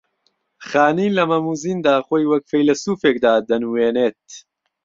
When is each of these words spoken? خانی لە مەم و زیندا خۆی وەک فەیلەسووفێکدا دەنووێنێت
خانی 0.69 1.07
لە 1.17 1.23
مەم 1.29 1.45
و 1.51 1.55
زیندا 1.63 1.95
خۆی 2.07 2.29
وەک 2.31 2.43
فەیلەسووفێکدا 2.51 3.33
دەنووێنێت 3.49 4.25